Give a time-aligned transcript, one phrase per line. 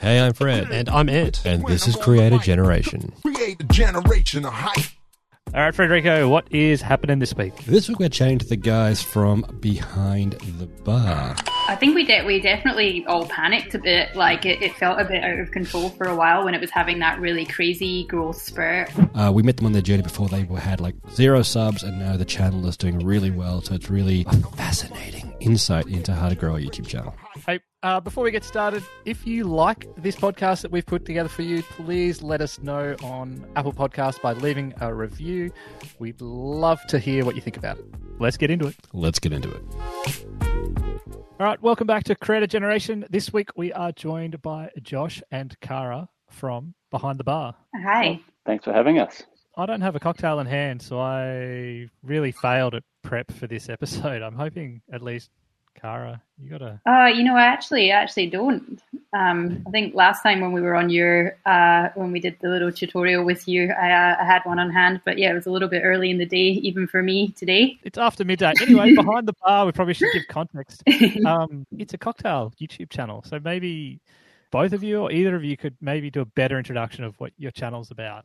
[0.00, 0.70] Hey, I'm Fred.
[0.70, 1.38] And I'm Ed.
[1.44, 3.12] And this is Creator Generation.
[3.20, 4.86] Create a generation of hype.
[5.52, 7.54] All right, Frederico, what is happening this week?
[7.66, 11.36] This week we're chatting to the guys from Behind the Bar.
[11.70, 12.26] I think we did.
[12.26, 14.16] We definitely all panicked a bit.
[14.16, 16.68] Like it, it felt a bit out of control for a while when it was
[16.68, 18.90] having that really crazy growth spurt.
[19.14, 22.16] Uh, we met them on their journey before they had like zero subs, and now
[22.16, 23.62] the channel is doing really well.
[23.62, 27.14] So it's really a fascinating insight into how to grow a YouTube channel.
[27.46, 31.28] Hey, uh, before we get started, if you like this podcast that we've put together
[31.28, 35.52] for you, please let us know on Apple Podcasts by leaving a review.
[36.00, 37.84] We'd love to hear what you think about it.
[38.18, 38.74] Let's get into it.
[38.92, 41.02] Let's get into it.
[41.40, 43.06] All right, welcome back to Creator Generation.
[43.08, 47.54] This week we are joined by Josh and Kara from Behind the Bar.
[47.82, 48.20] Hi.
[48.44, 49.22] Thanks for having us.
[49.56, 53.70] I don't have a cocktail in hand, so I really failed at prep for this
[53.70, 54.20] episode.
[54.20, 55.30] I'm hoping at least
[55.74, 56.80] Kara, you got a.
[56.86, 58.82] Uh, you know, I actually I actually don't.
[59.12, 62.48] Um, I think last time when we were on your uh, when we did the
[62.48, 65.46] little tutorial with you, I, uh, I had one on hand, but yeah, it was
[65.46, 67.78] a little bit early in the day, even for me today.
[67.82, 68.52] It's after midday.
[68.62, 70.82] Anyway, behind the bar, we probably should give context.
[71.26, 74.00] Um, it's a cocktail YouTube channel, so maybe
[74.50, 77.32] both of you or either of you could maybe do a better introduction of what
[77.36, 78.24] your channel's about.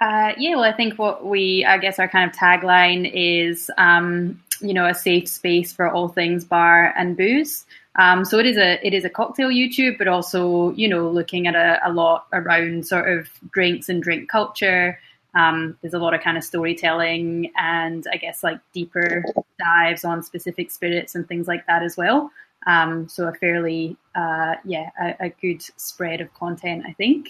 [0.00, 4.42] Uh, yeah, well, I think what we, I guess, our kind of tagline is, um,
[4.60, 7.66] you know, a safe space for all things bar and booze.
[7.96, 11.46] Um, so it is a it is a cocktail YouTube, but also you know looking
[11.46, 14.98] at a, a lot around sort of drinks and drink culture.
[15.34, 19.24] Um, there's a lot of kind of storytelling and I guess like deeper
[19.60, 22.32] dives on specific spirits and things like that as well.
[22.66, 27.28] Um, so a fairly uh, yeah a, a good spread of content, I think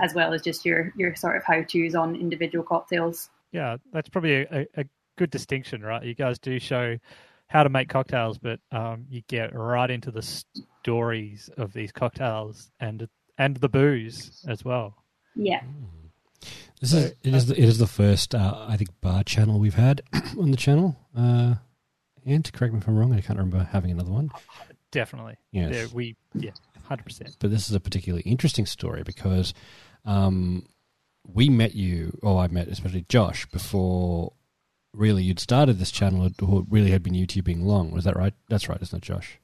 [0.00, 3.30] as well as just your your sort of how tos on individual cocktails.
[3.52, 4.84] Yeah, that's probably a, a,
[5.16, 6.02] good distinction, right?
[6.02, 6.98] You guys do show
[7.46, 12.70] how to make cocktails, but um, you get right into the stories of these cocktails
[12.80, 14.94] and and the booze as well.
[15.34, 15.62] Yeah.
[16.80, 19.74] This is it is the, it is the first uh, I think bar channel we've
[19.74, 20.02] had
[20.38, 20.96] on the channel.
[21.16, 21.54] Uh,
[22.24, 24.30] and correct me if I'm wrong, I can't remember having another one.
[24.90, 25.36] Definitely.
[25.52, 25.74] Yes.
[25.74, 26.50] Yeah, we yeah
[26.84, 27.36] hundred percent.
[27.38, 29.54] But this is a particularly interesting story because
[30.04, 30.66] um,
[31.26, 34.32] we met you, or I met especially Josh before
[34.94, 37.90] really you'd started this channel or really had been YouTubing long.
[37.90, 38.34] Was that right?
[38.48, 39.38] That's right, isn't it, Josh?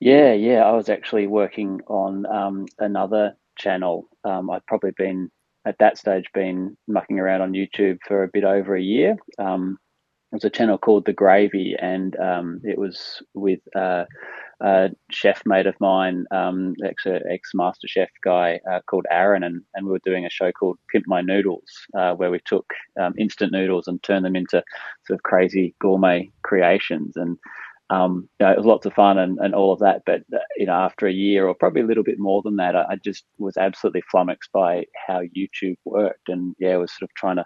[0.00, 0.64] Yeah, yeah.
[0.64, 4.08] I was actually working on um, another channel.
[4.24, 5.30] Um, I'd probably been
[5.64, 9.16] at that stage been mucking around on YouTube for a bit over a year.
[9.38, 9.78] Um,
[10.32, 14.04] it was a channel called The Gravy, and um, it was with uh,
[14.62, 19.84] a chef mate of mine, um, actually ex MasterChef guy uh, called Aaron, and, and
[19.84, 22.64] we were doing a show called Pimp My Noodles, uh, where we took
[22.98, 24.62] um, instant noodles and turned them into
[25.06, 27.14] sort of crazy gourmet creations.
[27.16, 27.36] And
[27.90, 30.00] um, you know, it was lots of fun and, and all of that.
[30.06, 32.74] But uh, you know, after a year or probably a little bit more than that,
[32.74, 37.10] I, I just was absolutely flummoxed by how YouTube worked, and yeah, I was sort
[37.10, 37.44] of trying to.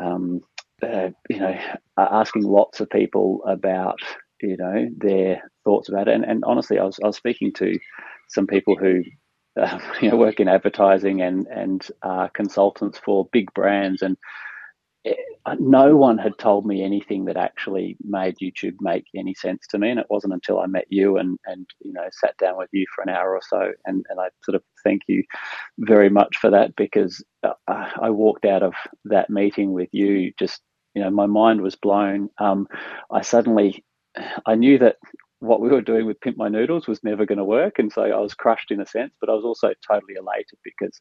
[0.00, 0.40] Um,
[0.82, 1.58] uh, you know,
[1.98, 4.00] asking lots of people about
[4.42, 6.14] you know their thoughts about it.
[6.14, 7.78] And, and honestly, I was I was speaking to
[8.28, 9.02] some people who
[9.60, 14.16] uh, you know work in advertising and and uh, consultants for big brands, and
[15.04, 19.66] it, uh, no one had told me anything that actually made YouTube make any sense
[19.68, 19.90] to me.
[19.90, 22.86] And it wasn't until I met you and and you know sat down with you
[22.94, 25.22] for an hour or so, and and I sort of thank you
[25.78, 28.74] very much for that because uh, I walked out of
[29.04, 30.62] that meeting with you just
[30.94, 32.30] you know my mind was blown.
[32.38, 32.66] Um,
[33.10, 33.84] I suddenly
[34.46, 34.96] I knew that
[35.40, 37.78] what we were doing with Pimp My Noodles was never going to work.
[37.78, 41.00] And so I was crushed in a sense, but I was also totally elated because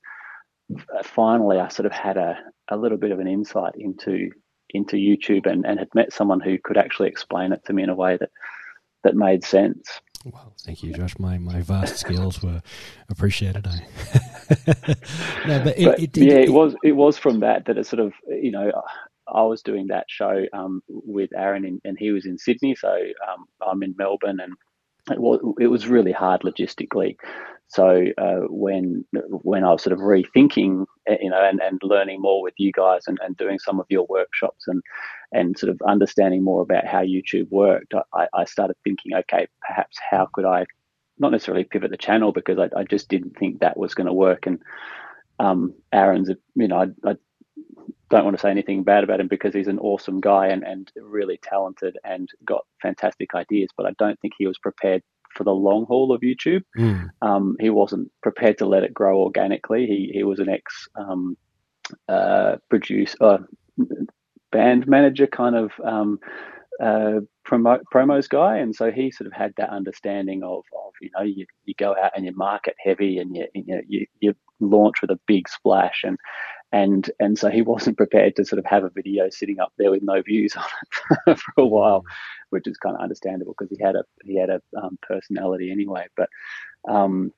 [0.97, 2.37] uh, finally I sort of had a,
[2.69, 4.31] a little bit of an insight into
[4.71, 7.89] into YouTube and, and had met someone who could actually explain it to me in
[7.89, 8.29] a way that
[9.03, 9.99] that made sense.
[10.25, 11.17] Well, thank you, Josh.
[11.17, 12.61] My my vast skills were
[13.09, 13.65] appreciated.
[13.65, 13.79] I
[15.47, 17.87] no, but, it, but it, it, yeah, it was it was from that that it
[17.87, 18.71] sort of you know
[19.33, 22.91] I was doing that show um, with Aaron, in, and he was in Sydney, so
[22.91, 24.53] um, I'm in Melbourne, and
[25.11, 27.17] it was it was really hard logistically.
[27.67, 32.21] So uh, when when I was sort of rethinking, eh, you know, and, and learning
[32.21, 34.81] more with you guys, and, and doing some of your workshops, and
[35.31, 39.97] and sort of understanding more about how YouTube worked, I, I started thinking, okay, perhaps
[40.09, 40.65] how could I
[41.19, 44.13] not necessarily pivot the channel because I, I just didn't think that was going to
[44.13, 44.59] work, and
[45.39, 47.15] um, Aaron's, you know, I, I
[48.09, 50.91] don't want to say anything bad about him because he's an awesome guy and, and
[50.95, 55.03] really talented and got fantastic ideas, but I don't think he was prepared
[55.35, 56.63] for the long haul of YouTube.
[56.77, 57.09] Mm.
[57.21, 59.85] Um, he wasn't prepared to let it grow organically.
[59.85, 61.37] He he was an ex um,
[62.07, 63.37] uh, producer, uh,
[64.51, 66.19] band manager, kind of um,
[66.81, 71.09] uh, promo, promos guy, and so he sort of had that understanding of, of you
[71.15, 75.01] know you, you go out and you market heavy and you you, you you launch
[75.01, 76.17] with a big splash and
[76.71, 79.91] and and so he wasn't prepared to sort of have a video sitting up there
[79.91, 80.63] with no views on
[81.27, 82.03] it for a while,
[82.49, 86.07] which is kind of understandable because he had a he had a um, personality anyway.
[86.15, 86.29] But
[86.87, 87.33] um,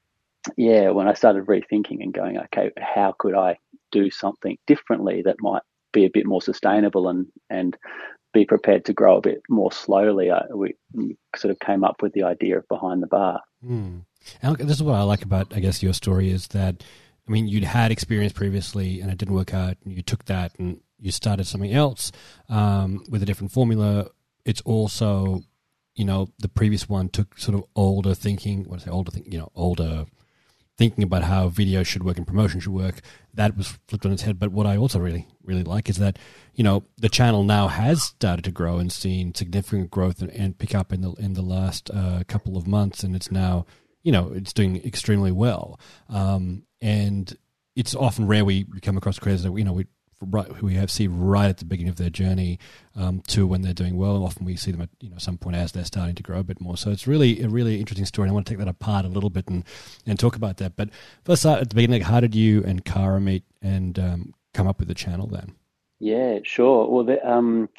[0.57, 3.57] yeah, when I started rethinking and going, okay, how could I
[3.91, 5.63] do something differently that might
[5.93, 7.77] be a bit more sustainable and and
[8.33, 10.75] be prepared to grow a bit more slowly, I, we
[11.35, 13.41] sort of came up with the idea of behind the bar.
[13.65, 14.05] Mm.
[14.41, 16.83] And this is what I like about, I guess, your story is that,
[17.27, 20.53] I mean, you'd had experience previously and it didn't work out, and you took that
[20.59, 22.11] and you started something else
[22.49, 24.07] um, with a different formula.
[24.45, 25.41] It's also,
[25.95, 29.39] you know, the previous one took sort of older thinking, what I say, older you
[29.39, 30.05] know, older
[30.77, 33.01] thinking about how video should work and promotion should work.
[33.33, 34.39] That was flipped on its head.
[34.39, 36.17] But what I also really, really like is that,
[36.55, 40.57] you know, the channel now has started to grow and seen significant growth and, and
[40.57, 43.65] pick up in the in the last uh, couple of months, and it's now,
[44.03, 45.79] you know, it's doing extremely well.
[46.09, 47.35] Um, and
[47.75, 49.85] it's often rare we come across creators that you know we
[50.21, 52.59] right, we have see right at the beginning of their journey
[52.95, 54.23] um, to when they're doing well.
[54.23, 56.43] Often we see them at you know some point as they're starting to grow a
[56.43, 56.77] bit more.
[56.77, 58.27] So it's really a really interesting story.
[58.27, 59.63] And I want to take that apart a little bit and
[60.05, 60.75] and talk about that.
[60.75, 60.89] But
[61.23, 64.87] first, at the beginning, how did you and Kara meet and um, come up with
[64.87, 65.55] the channel then?
[65.99, 66.89] Yeah, sure.
[66.89, 67.69] Well, the, um,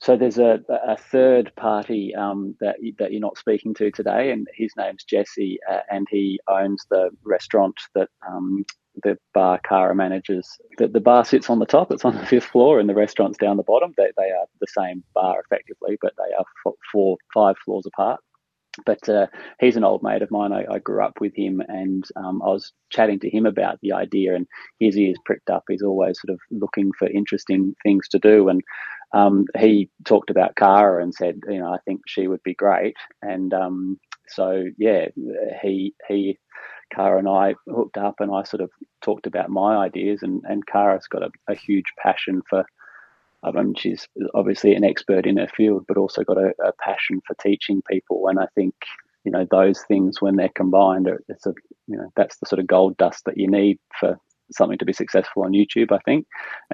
[0.00, 4.46] so there's a, a third party um, that that you're not speaking to today, and
[4.54, 8.64] his name's Jesse, uh, and he owns the restaurant that um,
[9.02, 10.48] the bar Kara manages.
[10.76, 13.38] The, the bar sits on the top; it's on the fifth floor, and the restaurant's
[13.38, 13.94] down the bottom.
[13.96, 16.44] They, they are the same bar effectively, but they are
[16.92, 18.20] four, five floors apart.
[18.84, 19.26] But uh,
[19.58, 20.52] he's an old mate of mine.
[20.52, 23.92] I, I grew up with him, and um, I was chatting to him about the
[23.92, 24.46] idea, and
[24.78, 25.64] his ears pricked up.
[25.68, 28.62] He's always sort of looking for interesting things to do, and
[29.12, 32.96] um, he talked about Kara and said, you know, I think she would be great,
[33.22, 33.98] and um,
[34.28, 35.06] so yeah,
[35.62, 36.38] he he
[36.92, 38.70] Kara and I hooked up, and I sort of
[39.02, 40.22] talked about my ideas.
[40.22, 42.64] And and Kara's got a, a huge passion for.
[43.42, 47.20] I mean, she's obviously an expert in her field, but also got a, a passion
[47.26, 48.26] for teaching people.
[48.28, 48.74] And I think
[49.24, 51.54] you know those things when they're combined, it's a
[51.86, 54.18] you know that's the sort of gold dust that you need for
[54.52, 56.26] something to be successful on YouTube, I think.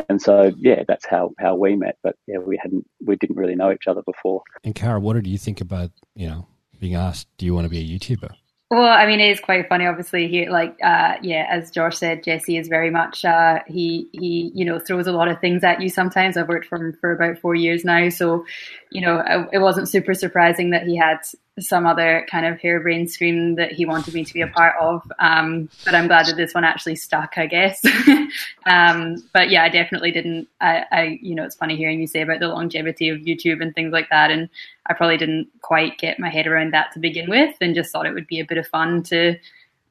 [0.09, 1.97] And so, yeah, that's how, how we met.
[2.03, 4.43] But yeah, we hadn't, we didn't really know each other before.
[4.65, 6.47] And Kara, what did you think about, you know,
[6.81, 8.35] being asked, do you want to be a YouTuber?
[8.73, 9.87] Well, I mean, it is quite funny.
[9.87, 14.51] Obviously, here, like, uh, yeah, as Josh said, Jesse is very much uh, he he
[14.55, 15.91] you know throws a lot of things at you.
[15.91, 18.47] Sometimes I've worked for him for about four years now, so
[18.91, 19.23] you know
[19.53, 21.19] it wasn't super surprising that he had
[21.61, 25.03] some other kind of harebrained scheme that he wanted me to be a part of.
[25.19, 27.85] Um, but I'm glad that this one actually stuck, I guess.
[28.67, 30.49] um, but yeah, I definitely didn't.
[30.61, 33.75] I, I, you know, it's funny hearing you say about the longevity of YouTube and
[33.75, 34.31] things like that.
[34.31, 34.49] And
[34.87, 38.07] I probably didn't quite get my head around that to begin with and just thought
[38.07, 39.37] it would be a bit of fun to,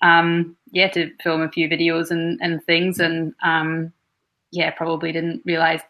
[0.02, 3.00] um, yeah, to film a few videos and, and things.
[3.00, 3.94] And, um,
[4.52, 5.82] yeah, probably didn't realize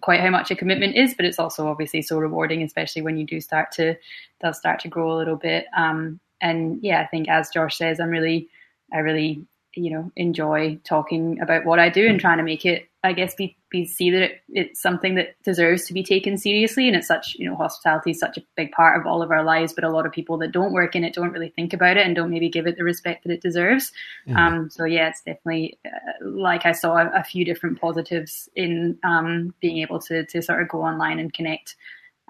[0.00, 3.26] quite how much a commitment is, but it's also obviously so rewarding, especially when you
[3.26, 3.96] do start to
[4.40, 5.66] does start to grow a little bit.
[5.76, 8.48] Um, and yeah, I think as Josh says, I'm really,
[8.92, 9.44] I really,
[9.74, 13.34] you know, enjoy talking about what I do and trying to make it I guess
[13.34, 17.06] be, be see that it, it's something that deserves to be taken seriously, and it's
[17.06, 19.74] such you know hospitality is such a big part of all of our lives.
[19.74, 22.06] But a lot of people that don't work in it don't really think about it
[22.06, 23.92] and don't maybe give it the respect that it deserves.
[24.26, 24.36] Mm-hmm.
[24.36, 25.90] Um, so yeah, it's definitely uh,
[26.22, 30.62] like I saw a, a, few different positives in um, being able to to sort
[30.62, 31.76] of go online and connect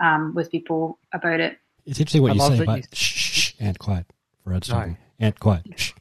[0.02, 1.56] um, with people about it.
[1.86, 2.82] It's interesting what I you say about you...
[2.92, 4.06] shh, shh, shh, and quiet
[4.42, 4.98] for Redstone.
[5.20, 5.26] No.
[5.26, 5.62] And quiet.
[5.76, 5.92] Shh.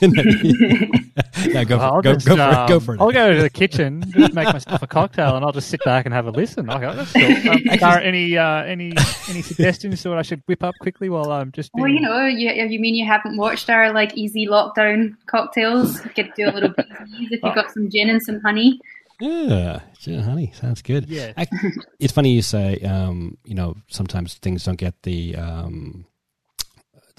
[1.52, 3.00] no, go for, go, just, go, for um, it, go for it.
[3.00, 6.06] I'll go to the kitchen, just make myself a cocktail, and I'll just sit back
[6.06, 6.70] and have a listen.
[6.70, 7.50] Okay, that's cool.
[7.52, 8.92] Um, Actually, any uh, any
[9.28, 11.72] any suggestions to what I should whip up quickly while I'm just?
[11.74, 11.82] Being...
[11.82, 16.02] Well, you know, you, you mean you haven't watched our like easy lockdown cocktails?
[16.04, 18.80] You could do a little bit if you've got some gin and some honey.
[19.20, 21.08] Yeah, gin honey sounds good.
[21.08, 21.46] Yeah, I,
[21.98, 22.78] it's funny you say.
[22.78, 26.06] Um, you know, sometimes things don't get the um,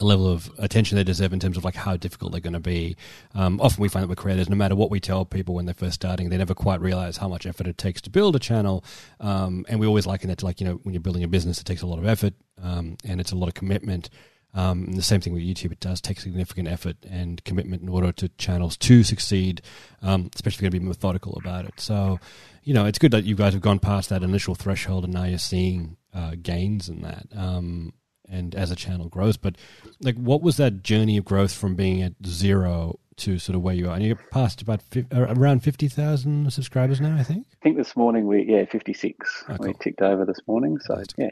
[0.06, 2.96] level of attention they deserve in terms of like how difficult they're going to be.
[3.34, 5.74] Um, often we find that with creators, no matter what we tell people when they're
[5.74, 8.84] first starting, they never quite realize how much effort it takes to build a channel.
[9.20, 11.60] Um, and we always liken it to like, you know, when you're building a business,
[11.60, 14.10] it takes a lot of effort um, and it's a lot of commitment.
[14.54, 18.12] Um, the same thing with YouTube, it does take significant effort and commitment in order
[18.12, 19.62] to channels to succeed,
[20.02, 21.80] um, especially if you're going to be methodical about it.
[21.80, 22.20] So,
[22.64, 25.24] you know, it's good that you guys have gone past that initial threshold and now
[25.24, 27.28] you're seeing uh, gains in that.
[27.36, 27.94] Um,
[28.32, 29.38] and as a channel grows.
[29.38, 29.56] But
[30.02, 33.76] like, what was that journey of growth from being at zero to sort of where
[33.76, 33.96] you are?
[33.96, 37.46] And you're past about fi- around fifty thousand subscribers now, I think.
[37.52, 39.44] I think this morning we yeah fifty six.
[39.50, 41.30] Oh, We ticked over this morning, so That's yeah,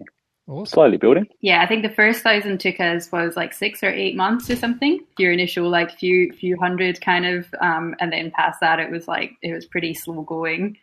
[0.48, 0.66] Awesome.
[0.74, 1.28] slowly building.
[1.42, 4.56] Yeah, I think the first thousand took us was like six or eight months or
[4.56, 5.00] something.
[5.18, 9.08] Your initial like few few hundred kind of, um, and then past that it was
[9.08, 10.78] like it was pretty slow going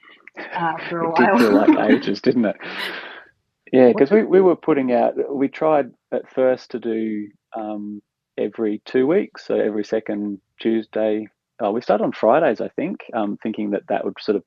[0.54, 2.56] uh, for a It did feel like ages, didn't it?
[3.73, 8.00] Yeah, because we, we were putting out, we tried at first to do um,
[8.38, 11.26] every two weeks, so every second Tuesday.
[11.58, 14.44] Oh, we started on Fridays, I think, um, thinking that that would sort of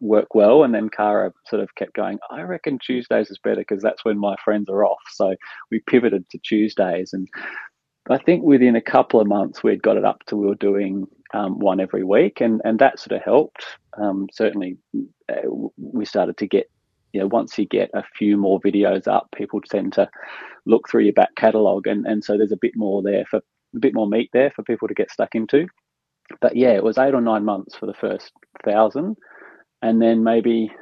[0.00, 0.64] work well.
[0.64, 4.18] And then Cara sort of kept going, I reckon Tuesdays is better because that's when
[4.18, 5.00] my friends are off.
[5.12, 5.34] So
[5.70, 7.12] we pivoted to Tuesdays.
[7.12, 7.28] And
[8.10, 11.06] I think within a couple of months, we'd got it up to we were doing
[11.34, 12.40] um, one every week.
[12.40, 13.64] And, and that sort of helped.
[14.00, 14.76] Um, certainly,
[15.28, 16.70] uh, we started to get
[17.12, 20.08] you know, once you get a few more videos up, people tend to
[20.66, 23.38] look through your back catalogue, and, and so there's a bit more there for
[23.74, 25.66] a bit more meat there for people to get stuck into.
[26.40, 28.32] But yeah, it was eight or nine months for the first
[28.64, 29.16] thousand,
[29.82, 30.72] and then maybe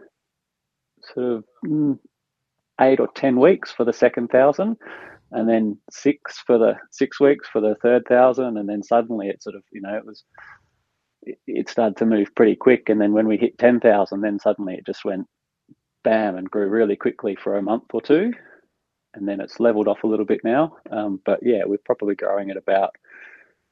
[1.14, 1.98] sort of mm,
[2.80, 4.76] eight or ten weeks for the second thousand,
[5.32, 9.42] and then six for the six weeks for the third thousand, and then suddenly it
[9.42, 10.24] sort of you know it was
[11.22, 14.74] it, started to move pretty quick, and then when we hit ten thousand, then suddenly
[14.74, 15.26] it just went
[16.02, 18.32] bam and grew really quickly for a month or two
[19.14, 22.50] and then it's leveled off a little bit now um, but yeah we're probably growing
[22.50, 22.94] at about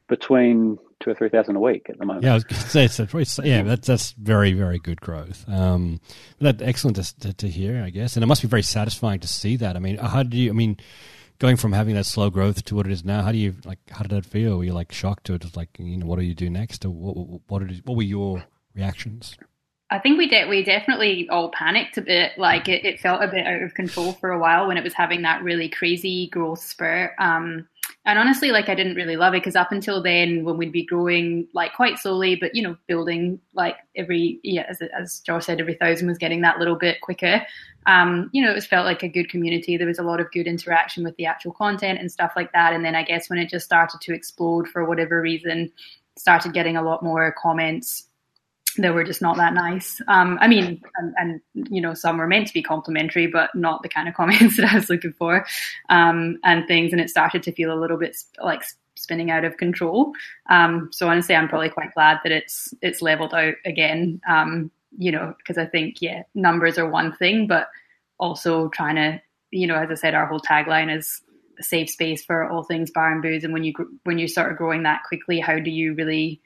[0.08, 2.44] between two or three thousand a week at the moment Yeah, I was
[3.28, 5.44] say, yeah, that's that's very very good growth.
[5.48, 6.00] Um,
[6.40, 9.56] that excellent to, to, hear, I guess, and it must be very satisfying to see
[9.56, 9.76] that.
[9.76, 10.50] I mean, how did you?
[10.50, 10.78] I mean,
[11.38, 13.78] going from having that slow growth to what it is now, how do you like?
[13.90, 14.58] How did that feel?
[14.58, 15.42] Were you like shocked it?
[15.42, 16.84] Just like, you know, what do you do next?
[16.84, 18.44] Or what what, what, did, what were your
[18.74, 19.36] reactions?
[19.90, 20.48] I think we did.
[20.48, 22.32] We definitely all panicked a bit.
[22.36, 24.92] Like it, it felt a bit out of control for a while when it was
[24.92, 27.12] having that really crazy growth spurt.
[27.18, 27.66] Um,
[28.04, 30.84] and honestly, like I didn't really love it because up until then, when we'd be
[30.84, 35.60] growing like quite slowly, but you know, building like every yeah, as as Josh said,
[35.60, 37.42] every thousand was getting that little bit quicker.
[37.86, 39.78] Um, you know, it was felt like a good community.
[39.78, 42.74] There was a lot of good interaction with the actual content and stuff like that.
[42.74, 45.72] And then I guess when it just started to explode for whatever reason,
[46.18, 48.07] started getting a lot more comments
[48.82, 50.00] that were just not that nice.
[50.08, 53.82] Um, I mean, and, and, you know, some were meant to be complimentary, but not
[53.82, 55.46] the kind of comments that I was looking for,
[55.88, 56.92] um, and things.
[56.92, 58.62] And it started to feel a little bit like
[58.94, 60.12] spinning out of control.
[60.50, 64.20] Um, so honestly, I'm probably quite glad that it's it's leveled out again.
[64.28, 67.68] Um, you know, because I think yeah, numbers are one thing, but
[68.18, 69.20] also trying to,
[69.50, 71.22] you know, as I said, our whole tagline is
[71.58, 73.44] a safe space for all things bar and booze.
[73.44, 73.72] And when you
[74.04, 76.40] when you start growing that quickly, how do you really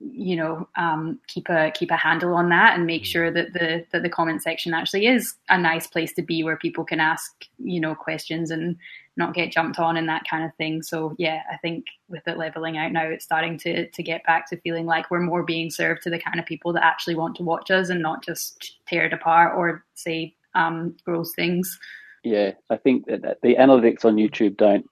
[0.00, 3.84] you know um, keep a keep a handle on that and make sure that the
[3.92, 7.32] that the comment section actually is a nice place to be where people can ask
[7.58, 8.76] you know questions and
[9.16, 10.82] not get jumped on and that kind of thing.
[10.82, 14.48] So yeah i think with it leveling out now it's starting to to get back
[14.50, 17.34] to feeling like we're more being served to the kind of people that actually want
[17.36, 21.78] to watch us and not just tear it apart or say um, gross things.
[22.24, 24.84] Yeah i think that the analytics on youtube don't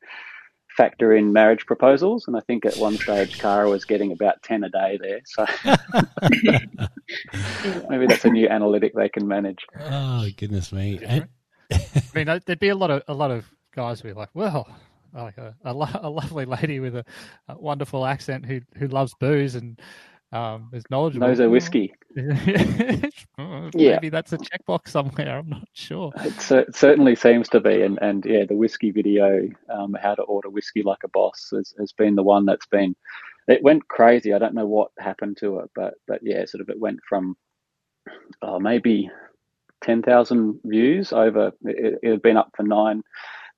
[0.76, 4.64] factor in marriage proposals, and I think at one stage Cara was getting about ten
[4.64, 5.20] a day there.
[5.24, 5.46] So
[7.88, 9.64] maybe that's a new analytic they can manage.
[9.80, 11.00] Oh goodness me!
[11.04, 11.28] And,
[11.70, 14.30] I mean, uh, there'd be a lot of a lot of guys who be like,
[14.34, 14.68] well,
[15.14, 17.04] like a, a, lo- a lovely lady with a,
[17.48, 19.80] a wonderful accent who who loves booze and
[20.32, 21.26] um, is knowledgeable.
[21.28, 21.94] Knows her whiskey.
[22.16, 23.10] Maybe
[23.74, 23.98] Yeah.
[24.10, 25.38] that's a checkbox somewhere.
[25.38, 26.12] I'm not sure.
[26.16, 30.22] It, cer- certainly seems to be, and, and yeah, the whiskey video, um, how to
[30.22, 32.96] order whiskey like a boss, has, has been the one that's been.
[33.48, 34.32] It went crazy.
[34.34, 37.36] I don't know what happened to it, but but yeah, sort of it went from
[38.42, 39.08] oh, maybe
[39.84, 41.52] ten thousand views over.
[41.64, 43.02] It, it had been up for nine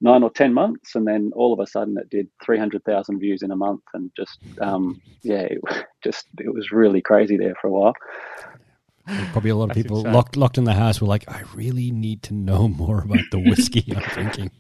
[0.02, 3.18] nine or ten months, and then all of a sudden it did three hundred thousand
[3.18, 5.58] views in a month, and just um, yeah, it,
[6.08, 7.94] just it was really crazy there for a while.
[9.32, 10.12] probably a lot of That's people insane.
[10.14, 13.38] locked locked in the house were like, I really need to know more about the
[13.38, 14.50] whiskey I'm drinking.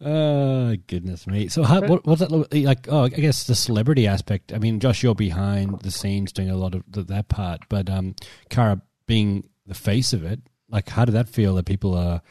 [0.00, 1.48] Oh goodness me!
[1.48, 2.86] So how, what, what's that like?
[2.88, 4.52] Oh, I guess the celebrity aspect.
[4.52, 7.90] I mean, Josh, you're behind the scenes doing a lot of th- that part, but
[7.90, 8.14] um,
[8.48, 12.22] Cara being the face of it, like, how did that feel that people are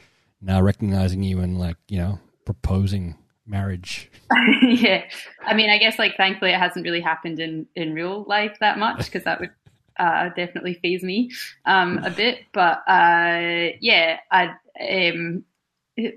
[0.42, 4.10] now recognizing you and like you know proposing marriage?
[4.62, 5.04] yeah,
[5.46, 8.78] I mean, I guess like thankfully it hasn't really happened in in real life that
[8.78, 9.52] much because that would
[9.98, 11.32] uh, definitely faze me
[11.66, 12.40] um, a bit.
[12.54, 14.54] But uh, yeah, I
[14.90, 15.44] um,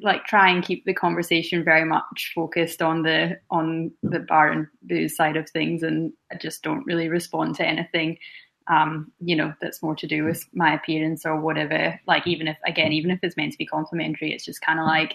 [0.02, 4.66] like try and keep the conversation very much focused on the on the bar and
[4.82, 8.18] booze side of things, and I just don't really respond to anything.
[8.68, 12.00] Um, you know, that's more to do with my appearance or whatever.
[12.08, 14.86] Like, even if, again, even if it's meant to be complimentary, it's just kind of
[14.86, 15.14] like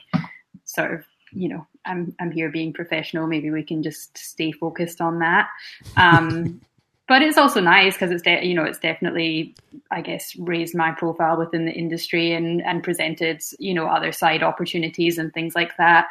[0.64, 3.28] sort of you know, I'm I'm here being professional.
[3.28, 5.50] Maybe we can just stay focused on that.
[5.98, 6.62] Um,
[7.08, 9.56] but it's also nice because it's de- you know it's definitely
[9.90, 14.44] I guess raised my profile within the industry and and presented you know other side
[14.44, 16.08] opportunities and things like that.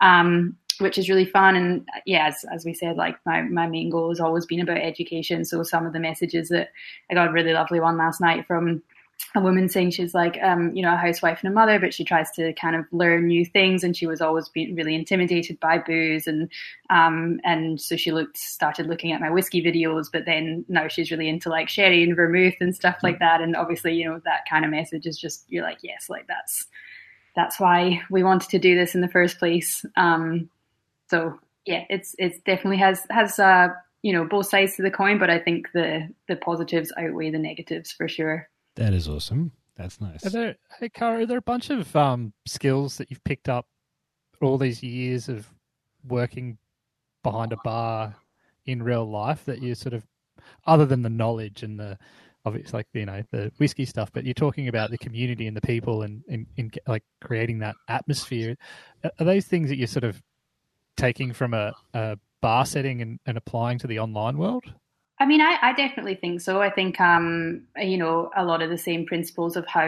[0.00, 1.54] Um, which is really fun.
[1.56, 4.78] And yeah, as, as we said, like my, my main goal has always been about
[4.78, 5.44] education.
[5.44, 6.70] So some of the messages that
[7.10, 8.82] I got a really lovely one last night from
[9.36, 12.04] a woman saying she's like, um, you know, a housewife and a mother, but she
[12.04, 15.78] tries to kind of learn new things, and she was always being really intimidated by
[15.78, 16.48] booze, and
[16.90, 21.10] um, and so she looked started looking at my whiskey videos, but then now she's
[21.10, 24.44] really into like sherry and vermouth and stuff like that, and obviously, you know, that
[24.48, 26.66] kind of message is just you're like, yes, like that's
[27.34, 29.84] that's why we wanted to do this in the first place.
[29.96, 30.48] Um,
[31.10, 33.68] so yeah, it's it's definitely has has uh,
[34.02, 37.38] you know both sides to the coin, but I think the the positives outweigh the
[37.38, 38.48] negatives for sure.
[38.76, 39.52] That is awesome.
[39.76, 40.24] That's nice.
[40.24, 43.66] Are there, hey, Cara, are there a bunch of um, skills that you've picked up
[44.40, 45.48] all these years of
[46.06, 46.58] working
[47.22, 48.14] behind a bar
[48.66, 50.06] in real life that you sort of,
[50.66, 51.98] other than the knowledge and the,
[52.44, 55.60] obviously like you know the whiskey stuff, but you're talking about the community and the
[55.60, 58.56] people and in, like creating that atmosphere.
[59.02, 60.22] Are those things that you're sort of
[60.96, 64.72] taking from a, a bar setting and, and applying to the online world?
[65.20, 66.60] I mean, I, I definitely think so.
[66.60, 69.86] I think, um, you know, a lot of the same principles of how,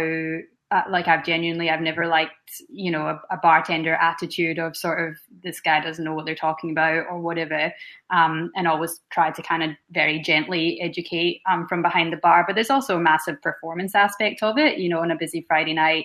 [0.71, 5.09] uh, like, I've genuinely, I've never liked, you know, a, a, bartender attitude of sort
[5.09, 7.73] of this guy doesn't know what they're talking about or whatever,
[8.11, 12.45] um, and always try to kind of very gently educate um, from behind the bar.
[12.47, 15.75] But there's also a massive performance aspect of it, you know, on a busy Friday
[15.75, 16.05] night.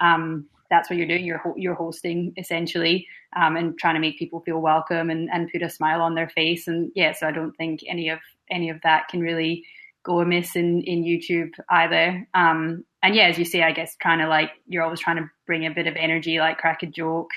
[0.00, 1.26] Um, that's what you're doing.
[1.26, 5.60] You're you're hosting essentially, um, and trying to make people feel welcome and, and put
[5.60, 6.66] a smile on their face.
[6.66, 9.64] And yeah, so I don't think any of any of that can really
[10.02, 12.26] go amiss in in YouTube either.
[12.32, 15.30] Um, and yeah, as you say, I guess trying to like you're always trying to
[15.46, 17.28] bring a bit of energy, like crack a joke,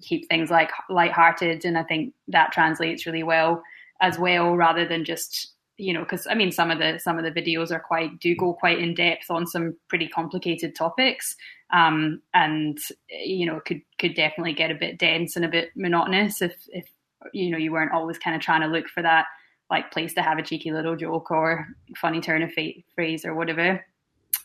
[0.00, 3.62] keep things like lighthearted, and I think that translates really well
[4.00, 7.24] as well, rather than just you know, because I mean, some of the some of
[7.24, 11.34] the videos are quite do go quite in depth on some pretty complicated topics,
[11.70, 16.42] um, and you know could could definitely get a bit dense and a bit monotonous
[16.42, 16.86] if if
[17.32, 19.26] you know you weren't always kind of trying to look for that
[19.70, 22.52] like place to have a cheeky little joke or funny turn of
[22.94, 23.84] phrase or whatever.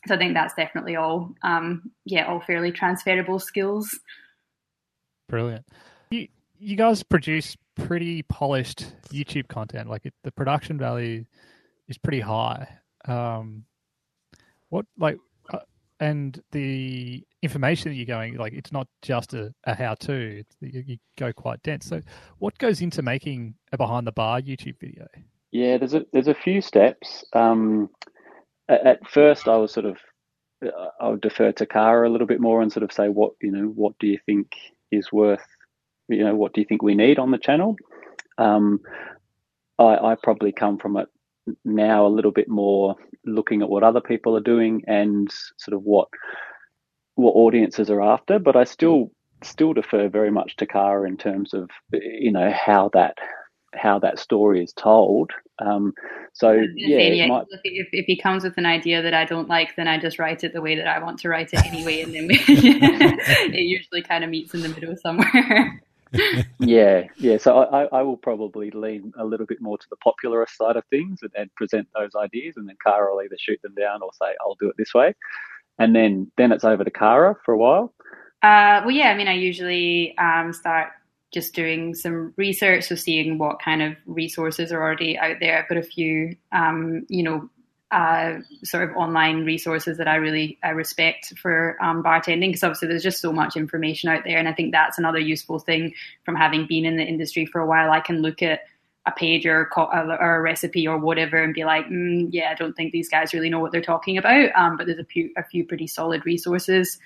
[0.07, 3.99] So I think that's definitely all um, yeah all fairly transferable skills.
[5.27, 5.65] Brilliant.
[6.59, 9.89] You guys produce pretty polished YouTube content.
[9.89, 11.25] Like it, the production value
[11.87, 12.67] is pretty high.
[13.05, 13.65] Um,
[14.69, 15.17] what like
[15.99, 20.97] and the information that you're going like it's not just a, a how-to you, you,
[21.17, 22.01] go quite dense so
[22.39, 25.07] what goes into making a behind the bar youtube video
[25.51, 27.89] yeah there's a there's a few steps um,
[28.69, 29.97] at, at, first i was sort of
[30.65, 33.33] uh, i would defer to Cara a little bit more and sort of say what
[33.41, 34.51] you know what do you think
[34.91, 35.45] is worth
[36.07, 37.75] you know what do you think we need on the channel
[38.37, 38.79] um,
[39.79, 41.07] I, I probably come from it
[41.63, 45.83] now a little bit more looking at what other people are doing and sort of
[45.83, 46.07] what
[47.15, 48.39] what audiences are after.
[48.39, 49.11] But I still
[49.43, 53.17] still defer very much to Cara in terms of you know how that
[53.73, 55.31] how that story is told.
[55.59, 55.93] Um,
[56.33, 57.45] so yeah, yeah might...
[57.63, 60.43] if, if he comes with an idea that I don't like, then I just write
[60.43, 64.01] it the way that I want to write it anyway, and then we, it usually
[64.01, 65.81] kind of meets in the middle somewhere.
[66.59, 67.37] yeah, yeah.
[67.37, 70.83] So I, I will probably lean a little bit more to the popularist side of
[70.89, 74.09] things and, and present those ideas, and then Cara will either shoot them down or
[74.13, 75.13] say, "I'll do it this way,"
[75.79, 77.93] and then then it's over to Cara for a while.
[78.43, 79.09] Uh, well, yeah.
[79.09, 80.89] I mean, I usually um, start
[81.33, 85.57] just doing some research, so seeing what kind of resources are already out there.
[85.57, 87.49] I've got a few, um, you know,
[87.91, 92.89] uh, sort of online resources that I really I respect for um, bartending because obviously
[92.89, 95.93] there's just so much information out there, and I think that's another useful thing
[96.25, 97.91] from having been in the industry for a while.
[97.91, 98.61] I can look at
[99.05, 102.73] a page or, or a recipe or whatever and be like, mm, yeah, I don't
[102.73, 104.49] think these guys really know what they're talking about.
[104.53, 106.99] Um, but there's a few a few pretty solid resources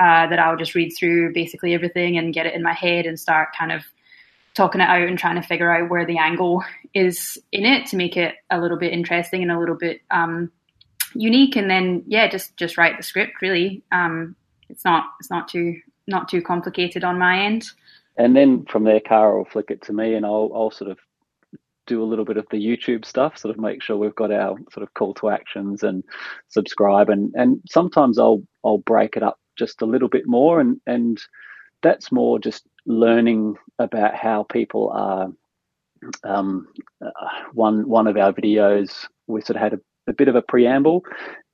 [0.00, 3.20] uh, that I'll just read through basically everything and get it in my head and
[3.20, 3.82] start kind of
[4.54, 6.62] talking it out and trying to figure out where the angle
[6.94, 10.50] is in it to make it a little bit interesting and a little bit um,
[11.14, 11.56] unique.
[11.56, 13.40] And then yeah, just just write the script.
[13.40, 14.36] Really, um,
[14.68, 17.64] it's not it's not too not too complicated on my end.
[18.16, 20.98] And then from there, Cara will flick it to me, and I'll I'll sort of
[21.86, 24.56] do a little bit of the YouTube stuff, sort of make sure we've got our
[24.72, 26.04] sort of call to actions and
[26.48, 30.80] subscribe, and and sometimes I'll I'll break it up just a little bit more, and
[30.86, 31.22] and
[31.82, 35.28] that's more just learning about how people are.
[36.24, 36.66] Um,
[37.04, 37.10] uh,
[37.52, 41.02] one one of our videos, we sort of had a, a bit of a preamble,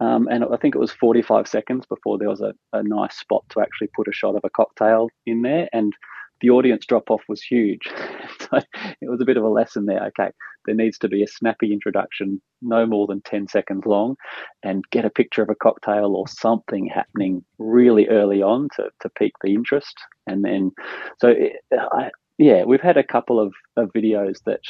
[0.01, 3.45] um, and I think it was 45 seconds before there was a, a nice spot
[3.51, 5.69] to actually put a shot of a cocktail in there.
[5.73, 5.93] And
[6.41, 7.83] the audience drop off was huge.
[8.41, 8.61] so
[9.01, 10.05] it was a bit of a lesson there.
[10.07, 10.31] Okay,
[10.69, 14.17] there needs to be a snappy introduction, no more than 10 seconds long,
[14.63, 19.09] and get a picture of a cocktail or something happening really early on to, to
[19.09, 19.97] pique the interest.
[20.27, 20.73] And then,
[21.19, 24.61] so it, I, yeah, we've had a couple of, of videos that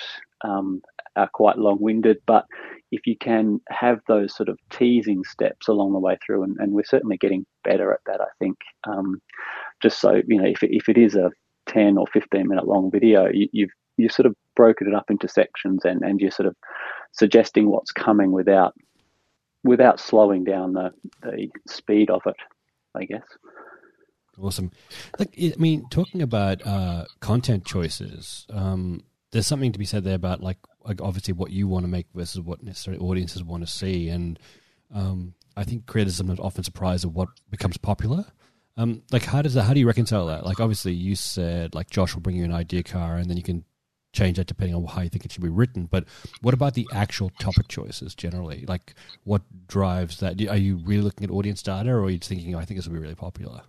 [0.44, 0.82] um,
[1.16, 2.46] are quite long winded, but
[2.92, 6.74] if you can have those sort of teasing steps along the way through, and, and
[6.74, 8.56] we're certainly getting better at that, I think.
[8.86, 9.20] Um,
[9.82, 11.32] just so, you know, if, if it is a
[11.66, 15.28] 10 or 15 minute long video, you, you've you've sort of broken it up into
[15.28, 16.56] sections and, and you're sort of
[17.12, 18.74] suggesting what's coming without
[19.64, 20.90] without slowing down the,
[21.22, 22.36] the speed of it,
[22.94, 23.22] I guess.
[24.40, 24.70] Awesome.
[25.18, 30.14] Like, I mean, talking about uh, content choices, um, there's something to be said there
[30.14, 33.72] about like, like obviously what you want to make versus what necessarily audiences want to
[33.72, 34.38] see, and
[34.94, 38.24] um, I think creators are often surprised at what becomes popular.
[38.76, 39.64] Um, like, how does that?
[39.64, 40.46] How do you reconcile that?
[40.46, 43.42] Like, obviously, you said like Josh will bring you an idea car, and then you
[43.42, 43.64] can
[44.18, 45.86] change that depending on how you think it should be written.
[45.86, 46.04] But
[46.42, 48.64] what about the actual topic choices generally?
[48.66, 50.40] Like, what drives that?
[50.48, 52.86] Are you really looking at audience data, or are you thinking, oh, I think this
[52.86, 53.62] will be really popular?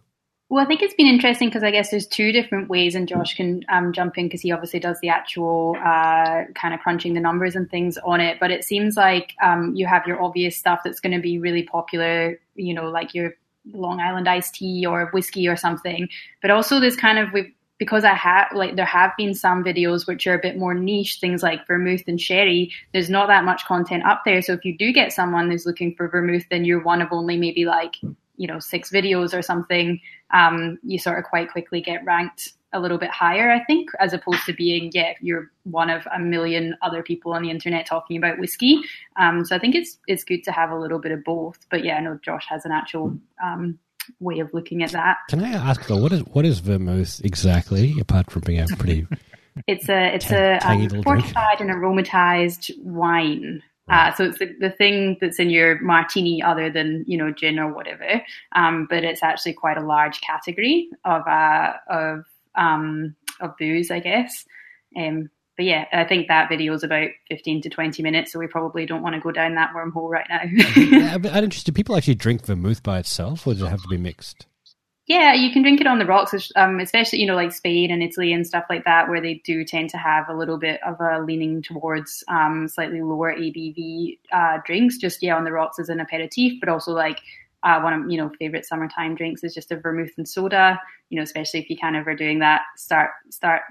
[0.49, 3.35] Well, I think it's been interesting because I guess there's two different ways, and Josh
[3.35, 7.19] can um, jump in because he obviously does the actual uh, kind of crunching the
[7.19, 8.39] numbers and things on it.
[8.39, 11.61] But it seems like um, you have your obvious stuff that's going to be really
[11.61, 13.35] popular, you know, like your
[13.71, 16.09] Long Island iced tea or whiskey or something.
[16.41, 20.05] But also there's kind of we've because I have like there have been some videos
[20.05, 22.71] which are a bit more niche, things like vermouth and sherry.
[22.93, 24.41] There's not that much content up there.
[24.41, 27.37] So if you do get someone who's looking for vermouth, then you're one of only
[27.37, 29.99] maybe like you know six videos or something.
[30.31, 34.13] Um, you sort of quite quickly get ranked a little bit higher, I think, as
[34.13, 38.15] opposed to being, yeah, you're one of a million other people on the internet talking
[38.15, 38.81] about whiskey.
[39.15, 41.65] Um, so I think it's it's good to have a little bit of both.
[41.71, 43.79] But yeah, I know Josh has an actual um,
[44.19, 45.17] way of looking at that.
[45.29, 49.07] Can I ask though, what is what is vermouth exactly, apart from being a pretty
[49.67, 53.61] It's a it's a um, fortified and aromatized wine.
[53.89, 57.57] Uh, so it's the, the thing that's in your martini other than, you know, gin
[57.57, 58.21] or whatever.
[58.55, 63.99] Um, but it's actually quite a large category of, uh, of um, of booze, I
[63.99, 64.45] guess.
[64.95, 68.47] Um, but yeah, I think that video is about 15 to 20 minutes, so we
[68.47, 70.39] probably don't want to go down that wormhole right now.
[70.77, 71.73] yeah, I'm interested.
[71.73, 74.47] Do people actually drink vermouth by itself, or does it have to be mixed?
[75.05, 78.01] Yeah, you can drink it on the rocks, um, especially you know like Spain and
[78.01, 80.95] Italy and stuff like that, where they do tend to have a little bit of
[81.01, 84.95] a leaning towards um, slightly lower ABV uh, drinks.
[84.97, 87.19] Just yeah, on the rocks as an aperitif, but also like
[87.63, 90.79] uh, one of you know favorite summertime drinks is just a vermouth and soda.
[91.09, 93.61] You know, especially if you kind of are doing that start start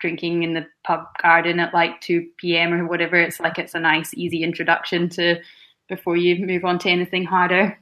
[0.00, 2.72] drinking in the pub garden at like two p.m.
[2.72, 3.16] or whatever.
[3.16, 5.40] It's like it's a nice easy introduction to
[5.88, 7.78] before you move on to anything harder.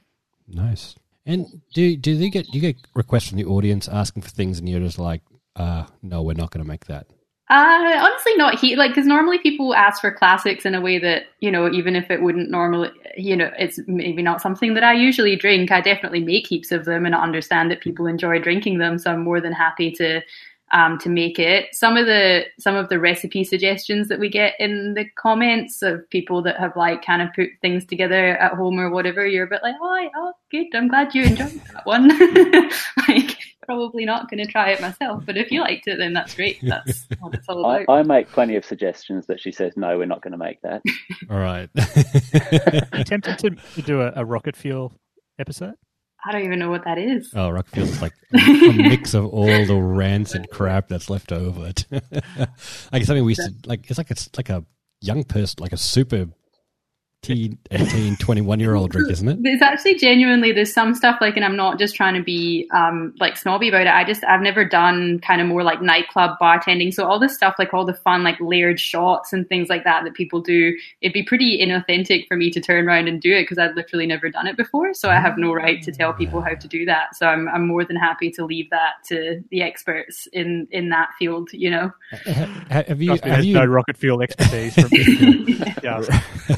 [0.47, 0.95] Nice.
[1.25, 4.59] And do do they get do you get requests from the audience asking for things
[4.59, 5.21] and you're just like,
[5.55, 7.07] uh, no, we're not going to make that.
[7.47, 11.27] Uh, honestly, not he like because normally people ask for classics in a way that
[11.41, 14.93] you know, even if it wouldn't normally, you know, it's maybe not something that I
[14.93, 15.71] usually drink.
[15.71, 19.21] I definitely make heaps of them and understand that people enjoy drinking them, so I'm
[19.21, 20.21] more than happy to
[20.71, 21.73] um, to make it.
[21.73, 26.09] Some of the some of the recipe suggestions that we get in the comments of
[26.09, 29.49] people that have like kind of put things together at home or whatever, you're a
[29.49, 32.07] bit like, oh, oh good, I'm glad you enjoyed that one.
[33.07, 33.34] like
[33.65, 36.59] probably not going to try it myself, but if you liked it, then that's great.
[36.61, 37.85] That's what it's all about.
[37.89, 40.61] I, I make plenty of suggestions that she says, no, we're not going to make
[40.61, 40.81] that.
[41.29, 41.69] all right.
[42.97, 44.93] you tempted to, to do a, a rocket fuel
[45.39, 45.73] episode?
[46.27, 47.31] I don't even know what that is.
[47.35, 51.67] Oh, rocket fuel is like a mix of all the rancid crap that's left over.
[51.67, 51.85] It.
[52.91, 53.87] Like something we used to like.
[53.89, 54.65] It's like it's like a
[55.01, 56.27] young person, like a super
[57.25, 59.41] teen, 18, 21 year old drink, isn't it?
[59.41, 63.13] There's actually genuinely, there's some stuff like, and I'm not just trying to be um,
[63.19, 63.87] like snobby about it.
[63.87, 66.93] I just, I've never done kind of more like nightclub bartending.
[66.93, 70.03] So all this stuff, like all the fun, like layered shots and things like that
[70.03, 73.43] that people do, it'd be pretty inauthentic for me to turn around and do it
[73.43, 74.93] because I've literally never done it before.
[74.93, 77.15] So I have no right to tell people how to do that.
[77.15, 81.09] So I'm, I'm more than happy to leave that to the experts in, in that
[81.17, 81.91] field, you know?
[82.69, 83.55] Have you, have you...
[83.55, 84.89] no rocket fuel expertise from
[85.83, 86.01] yeah,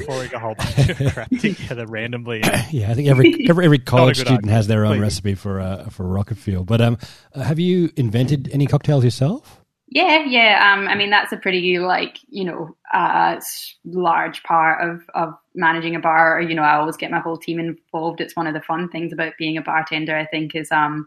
[0.06, 2.40] pouring a whole crap together randomly.
[2.70, 4.52] yeah, I think every every, every college student idea.
[4.52, 6.64] has their own recipe for uh, for rocket fuel.
[6.64, 6.98] But um,
[7.34, 9.60] uh, have you invented any cocktails yourself?
[9.90, 10.74] Yeah, yeah.
[10.74, 13.40] Um, I mean, that's a pretty like you know uh,
[13.84, 16.40] large part of of managing a bar.
[16.40, 18.20] You know, I always get my whole team involved.
[18.20, 20.16] It's one of the fun things about being a bartender.
[20.16, 21.06] I think is um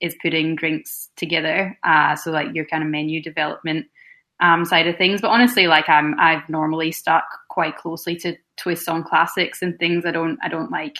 [0.00, 1.78] is putting drinks together.
[1.84, 3.86] Uh, so like your kind of menu development
[4.42, 5.20] um, side of things.
[5.20, 10.04] But honestly, like I'm, I've normally stuck quite closely to twists on classics and things.
[10.06, 10.98] I don't, I don't like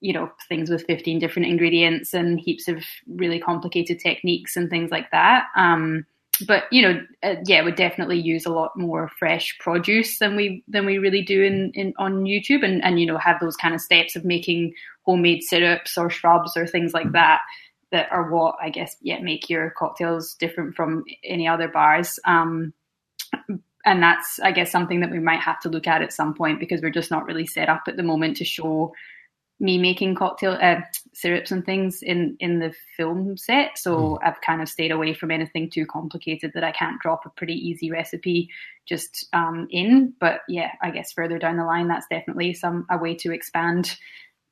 [0.00, 4.90] you know things with 15 different ingredients and heaps of really complicated techniques and things
[4.90, 6.06] like that um,
[6.46, 10.62] but you know uh, yeah we definitely use a lot more fresh produce than we
[10.68, 13.74] than we really do in, in on youtube and and you know have those kind
[13.74, 17.40] of steps of making homemade syrups or shrubs or things like that
[17.90, 22.72] that are what i guess yeah make your cocktails different from any other bars um,
[23.88, 26.60] and that's i guess something that we might have to look at at some point
[26.60, 28.92] because we're just not really set up at the moment to show
[29.60, 30.80] me making cocktail uh,
[31.14, 33.76] syrups and things in in the film set.
[33.76, 34.18] So mm.
[34.24, 37.54] i've kind of stayed away from anything too complicated that i can't drop a pretty
[37.54, 38.48] easy recipe
[38.86, 40.14] just um, in.
[40.20, 43.96] But yeah i guess further down the line that's definitely some a way to expand.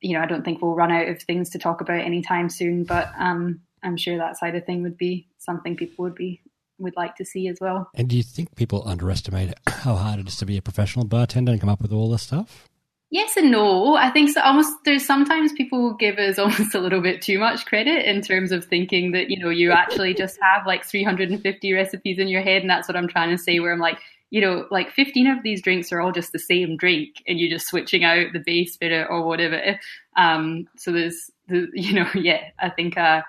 [0.01, 2.83] You know i don't think we'll run out of things to talk about anytime soon
[2.83, 6.41] but um, i'm sure that side of thing would be something people would be
[6.79, 10.27] would like to see as well and do you think people underestimate how hard it
[10.27, 12.69] is to be a professional bartender and come up with all this stuff
[13.09, 13.95] Yes and no.
[13.95, 17.65] I think so almost there's sometimes people give us almost a little bit too much
[17.65, 22.19] credit in terms of thinking that, you know, you actually just have like 350 recipes
[22.19, 22.61] in your head.
[22.61, 25.41] And that's what I'm trying to say, where I'm like, you know, like 15 of
[25.41, 28.73] these drinks are all just the same drink and you're just switching out the base
[28.73, 29.79] spirit or whatever.
[30.17, 33.21] Um, so there's, the, you know, yeah, I think uh,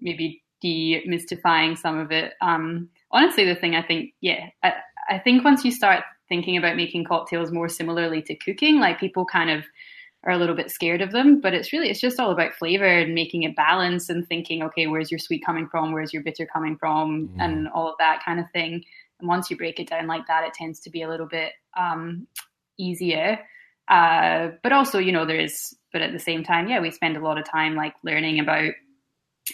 [0.00, 2.34] maybe demystifying some of it.
[2.40, 4.74] Um, honestly, the thing I think, yeah, I,
[5.08, 8.80] I think once you start thinking about making cocktails more similarly to cooking.
[8.80, 9.64] Like people kind of
[10.24, 12.84] are a little bit scared of them, but it's really it's just all about flavor
[12.84, 16.46] and making it balance and thinking, okay, where's your sweet coming from, where's your bitter
[16.46, 17.36] coming from, mm.
[17.38, 18.84] and all of that kind of thing.
[19.20, 21.52] And once you break it down like that, it tends to be a little bit
[21.78, 22.26] um,
[22.78, 23.38] easier.
[23.88, 27.16] Uh, but also, you know, there is, but at the same time, yeah, we spend
[27.16, 28.72] a lot of time like learning about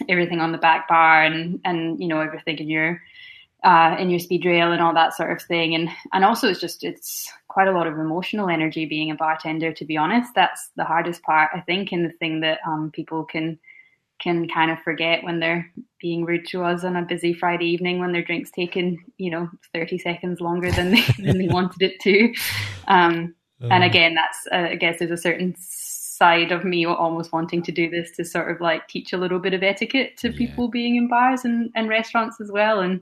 [0.08, 3.02] everything on the back bar and and you know everything in your
[3.64, 5.74] uh, in your speed rail and all that sort of thing.
[5.74, 9.72] And and also it's just it's quite a lot of emotional energy being a bartender.
[9.72, 13.24] To be honest, that's the hardest part I think, and the thing that um, people
[13.24, 13.58] can
[14.20, 15.68] can kind of forget when they're
[16.00, 19.48] being rude to us on a busy Friday evening when their drink's taken you know
[19.72, 22.32] thirty seconds longer than they than they wanted it to.
[22.88, 23.86] Um, and uh.
[23.86, 25.54] again, that's uh, I guess there's a certain
[26.22, 29.38] side of me almost wanting to do this to sort of like teach a little
[29.38, 30.38] bit of etiquette to yeah.
[30.38, 33.00] people being in bars and, and restaurants as well and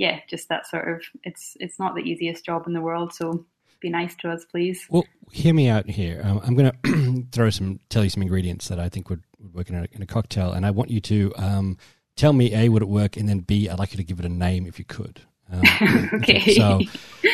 [0.00, 3.12] yeah, just that sort of it's it's not the easiest job in the world.
[3.12, 3.44] So
[3.80, 4.86] be nice to us, please.
[4.88, 6.22] Well, hear me out here.
[6.24, 9.54] Um, I'm going to throw some, tell you some ingredients that I think would, would
[9.54, 11.78] work in a, in a, cocktail, and I want you to um,
[12.16, 14.24] tell me a would it work, and then b I'd like you to give it
[14.24, 15.20] a name if you could.
[15.52, 15.62] Um,
[16.14, 16.54] okay.
[16.54, 16.80] So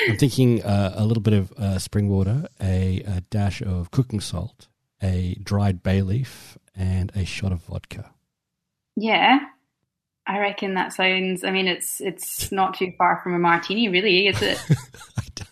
[0.08, 4.20] I'm thinking uh, a little bit of uh, spring water, a, a, dash of cooking
[4.20, 4.68] salt,
[5.02, 8.10] a dried bay leaf, and a shot of vodka.
[8.96, 9.40] Yeah.
[10.26, 11.44] I reckon that sounds.
[11.44, 14.58] I mean, it's it's not too far from a martini, really, is it?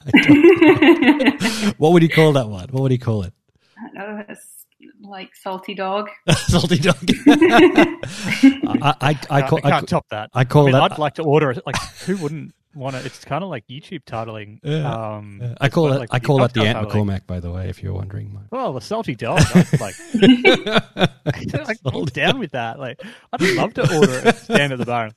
[1.79, 2.69] what would you call that one?
[2.71, 3.33] What would you call it?
[3.79, 4.25] I don't know.
[4.29, 4.67] It's
[5.01, 6.11] like salty dog.
[6.49, 6.97] salty dog.
[7.27, 10.31] I, I, I, call, I, can't I, top that.
[10.35, 10.93] I call I mean, that.
[10.93, 11.63] I'd like to order it.
[11.65, 11.77] Like,
[12.07, 13.05] who wouldn't want to?
[13.05, 14.59] It's kind of like YouTube titling.
[14.63, 15.55] Yeah, um, yeah.
[15.61, 15.99] I call it.
[15.99, 18.39] Like I call that the Ant McCormack, by the way, if you're wondering.
[18.51, 19.41] Well, the salty dog.
[19.81, 19.95] like,
[21.85, 22.79] I'm down with that.
[22.79, 23.01] Like,
[23.33, 24.37] I'd love to order it.
[24.37, 25.11] Stand at the bar.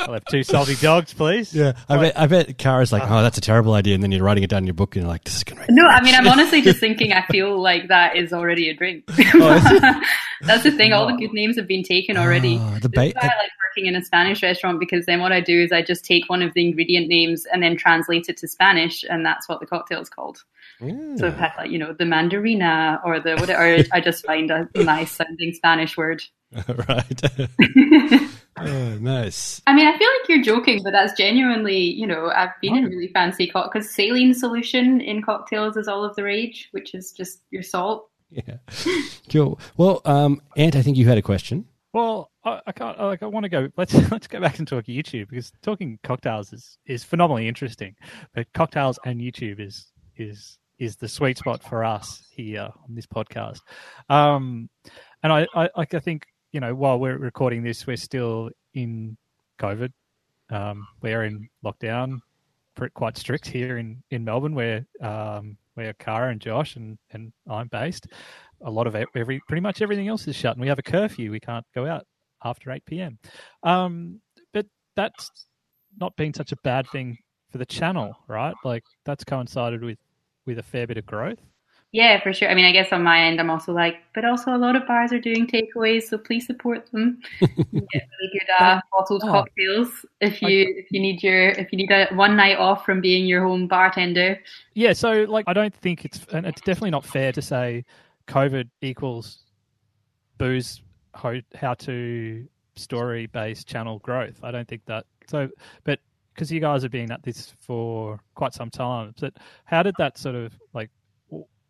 [0.00, 1.54] I'll have two salty dogs, please.
[1.54, 2.18] Yeah, I bet.
[2.18, 4.62] I bet Kara's like, oh, that's a terrible idea, and then you're writing it down
[4.62, 5.66] in your book, and you're like, this is gonna.
[5.68, 7.12] No, I mean, I'm honestly just thinking.
[7.12, 9.04] I feel like that is already a drink.
[9.34, 10.00] Oh,
[10.42, 10.92] that's the thing.
[10.92, 12.58] All the good names have been taken already.
[12.60, 15.62] Oh, the ba- I like working in a Spanish restaurant because then what I do
[15.62, 19.04] is I just take one of the ingredient names and then translate it to Spanish,
[19.08, 20.42] and that's what the cocktail is called.
[20.80, 21.18] Mm.
[21.18, 23.84] So I've had like you know the mandarina or the whatever.
[23.92, 26.22] I just find a nice sounding Spanish word.
[26.88, 27.22] right.
[28.66, 29.60] Oh, nice.
[29.66, 32.78] I mean, I feel like you're joking, but that's genuinely, you know, I've been oh.
[32.78, 36.94] in really fancy cocktails because saline solution in cocktails is all of the rage, which
[36.94, 38.08] is just your salt.
[38.30, 38.58] Yeah.
[39.30, 39.60] Cool.
[39.76, 41.66] Well, um, Ant, I think you had a question.
[41.92, 42.98] Well, I, I can't.
[42.98, 43.68] Like, I want to go.
[43.76, 47.94] Let's let's go back and talk YouTube because talking cocktails is is phenomenally interesting.
[48.34, 53.06] But cocktails and YouTube is is is the sweet spot for us here on this
[53.06, 53.60] podcast.
[54.08, 54.68] Um,
[55.22, 59.16] and I, I, I think you know while we're recording this, we're still in
[59.58, 59.92] COVID.
[60.50, 62.20] Um, we're in lockdown,
[62.94, 67.68] quite strict here in in Melbourne, where um, where Kara and Josh and and I'm
[67.68, 68.06] based.
[68.62, 71.30] A lot of every pretty much everything else is shut, and we have a curfew.
[71.30, 72.06] We can't go out
[72.44, 73.18] after eight p.m.
[73.62, 74.20] Um,
[74.52, 75.30] but that's
[75.98, 77.16] not been such a bad thing
[77.50, 78.54] for the channel, right?
[78.64, 79.98] Like that's coincided with
[80.46, 81.38] with a fair bit of growth.
[81.92, 82.48] Yeah, for sure.
[82.48, 84.86] I mean, I guess on my end, I'm also like, but also a lot of
[84.86, 87.20] bars are doing takeaways, so please support them.
[87.40, 89.32] get really good uh, bottled oh.
[89.32, 93.00] cocktails if you if you need your if you need a one night off from
[93.00, 94.38] being your home bartender.
[94.74, 97.84] Yeah, so like I don't think it's and it's definitely not fair to say
[98.28, 99.42] COVID equals
[100.38, 100.82] booze
[101.14, 104.38] ho- how to story based channel growth.
[104.44, 105.48] I don't think that so,
[105.82, 105.98] but
[106.34, 110.16] because you guys have been at this for quite some time, but how did that
[110.16, 110.90] sort of like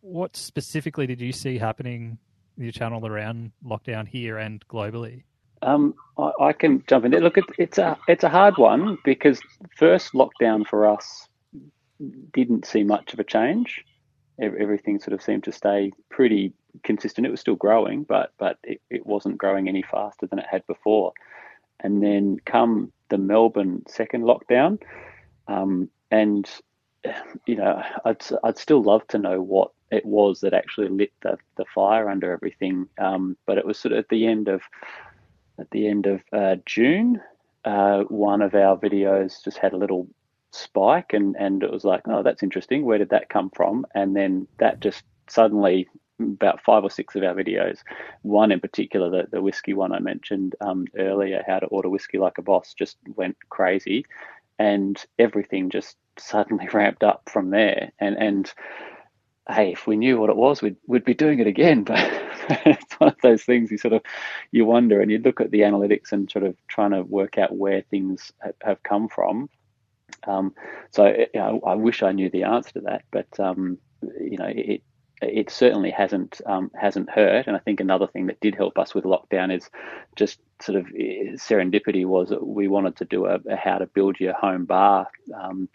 [0.01, 2.19] what specifically did you see happening
[2.57, 5.25] in your channel around lockdown here and globally?
[5.63, 7.21] Um, I, I, can jump in there.
[7.21, 9.41] Look, it, it's a it's a hard one because
[9.77, 11.29] first lockdown for us
[12.33, 13.85] didn't see much of a change.
[14.41, 17.27] Everything sort of seemed to stay pretty consistent.
[17.27, 20.67] It was still growing, but but it, it wasn't growing any faster than it had
[20.67, 21.13] before.
[21.81, 24.81] And then come the Melbourne second lockdown,
[25.47, 26.49] um, and
[27.47, 31.39] you know, I'd I'd still love to know what it was that actually lit the,
[31.57, 32.89] the fire under everything.
[32.99, 34.63] Um, but it was sort of at the end of
[35.59, 37.21] at the end of uh, June,
[37.65, 40.09] uh, one of our videos just had a little
[40.53, 42.85] spike, and and it was like, oh, that's interesting.
[42.85, 43.87] Where did that come from?
[43.95, 47.79] And then that just suddenly about five or six of our videos.
[48.23, 52.19] One in particular, the, the whiskey one I mentioned um, earlier, how to order whiskey
[52.19, 54.05] like a boss, just went crazy,
[54.59, 57.93] and everything just suddenly ramped up from there.
[57.99, 58.53] And and
[59.49, 61.87] hey, if we knew what it was, we'd we'd be doing it again.
[62.49, 64.03] But it's one of those things you sort of
[64.51, 67.55] you wonder, and you look at the analytics and sort of trying to work out
[67.55, 69.49] where things have, come from.
[70.27, 70.55] Um,
[70.91, 73.79] so you know, I wish I knew the answer to that, but um,
[74.21, 74.83] you know it
[75.23, 77.47] it certainly hasn't um, hasn't hurt.
[77.47, 79.69] And I think another thing that did help us with lockdown is
[80.17, 84.19] just sort of eh, serendipity was we wanted to do a, a how to build
[84.19, 85.09] your home bar
[85.41, 85.69] um,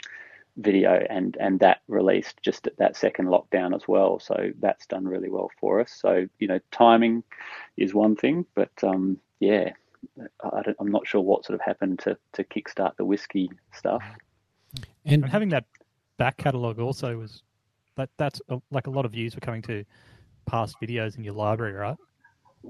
[0.58, 4.20] video and and that released just at that second lockdown as well.
[4.20, 5.92] So that's done really well for us.
[5.92, 7.24] So you know timing
[7.78, 9.72] is one thing but um, yeah
[10.44, 14.04] I am not sure what sort of happened to to kickstart the whiskey stuff.
[15.06, 15.66] And, and having that
[16.18, 17.42] back catalog also was
[17.96, 19.84] that that's a, like a lot of views were coming to
[20.46, 21.98] past videos in your library right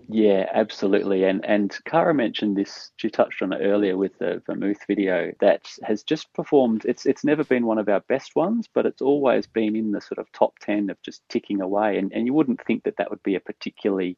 [0.08, 1.24] yeah, absolutely.
[1.24, 2.92] And and Kara mentioned this.
[2.98, 6.86] She touched on it earlier with the vermouth video that has just performed.
[6.86, 10.02] It's it's never been one of our best ones, but it's always been in the
[10.02, 11.98] sort of top ten of just ticking away.
[11.98, 14.18] And and you wouldn't think that that would be a particularly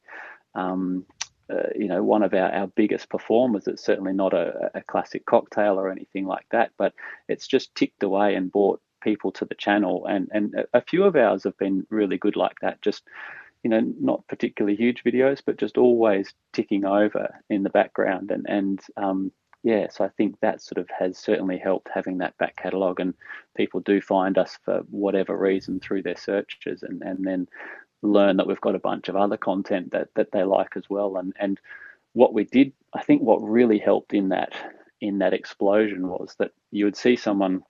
[0.56, 1.06] um,
[1.50, 3.68] uh, you know, one of our, our biggest performers.
[3.68, 6.94] It's certainly not a, a classic cocktail or anything like that, but
[7.30, 10.06] it's just ticked away and brought people to the channel.
[10.08, 12.82] And, and a few of ours have been really good like that.
[12.82, 13.04] Just
[13.68, 18.32] you know, not particularly huge videos, but just always ticking over in the background.
[18.32, 19.30] And, and um,
[19.62, 23.02] yeah, so I think that sort of has certainly helped having that back catalogue.
[23.02, 23.14] And
[23.58, 27.50] people do find us for whatever reason through their searches and, and then
[28.02, 31.18] learn that we've got a bunch of other content that, that they like as well.
[31.18, 31.60] And, and
[32.14, 34.54] what we did, I think what really helped in that
[35.02, 37.64] in that explosion was that you would see someone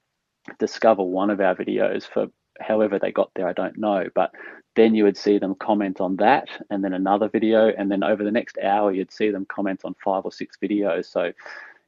[0.59, 2.27] discover one of our videos for
[2.59, 4.07] however they got there, I don't know.
[4.13, 4.31] But
[4.75, 7.69] then you would see them comment on that and then another video.
[7.69, 11.05] And then over the next hour, you'd see them comment on five or six videos.
[11.05, 11.31] So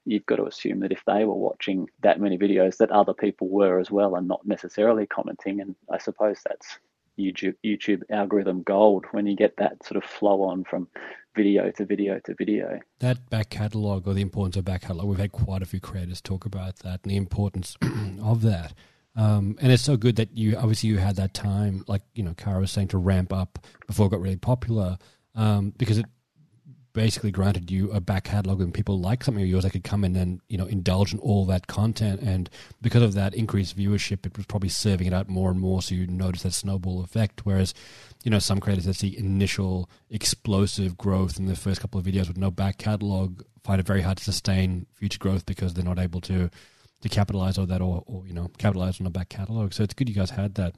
[0.05, 3.47] you've got to assume that if they were watching that many videos, that other people
[3.47, 5.61] were as well and not necessarily commenting.
[5.61, 6.79] And I suppose that's
[7.19, 10.87] YouTube, YouTube algorithm gold when you get that sort of flow on from
[11.35, 12.79] video to video to video.
[12.99, 16.21] That back catalogue or the importance of back catalogue, we've had quite a few creators
[16.21, 17.77] talk about that and the importance
[18.23, 18.73] of that.
[19.19, 22.33] Um, and it's so good that you obviously you had that time, like you know,
[22.35, 24.97] Kara was saying, to ramp up before it got really popular,
[25.35, 26.05] um, because it
[26.93, 30.05] basically granted you a back catalog and people like something of yours, they could come
[30.05, 32.49] in and you know indulge in all that content, and
[32.81, 35.81] because of that increased viewership, it was probably serving it out more and more.
[35.81, 37.45] So you notice that snowball effect.
[37.45, 37.73] Whereas,
[38.23, 42.29] you know, some creators that see initial explosive growth in the first couple of videos
[42.29, 45.99] with no back catalog find it very hard to sustain future growth because they're not
[45.99, 46.49] able to
[47.01, 49.73] to capitalize on that or, or you know capitalize on a back catalog.
[49.73, 50.75] So it's good you guys had that.